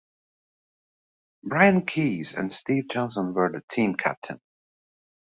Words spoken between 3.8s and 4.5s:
captains.